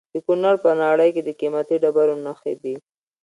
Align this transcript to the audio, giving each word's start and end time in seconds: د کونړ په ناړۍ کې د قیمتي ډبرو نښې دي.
د 0.13 0.15
کونړ 0.25 0.55
په 0.63 0.69
ناړۍ 0.81 1.09
کې 1.15 1.21
د 1.25 1.29
قیمتي 1.39 1.75
ډبرو 1.83 2.15
نښې 2.25 2.53
دي. 2.63 2.75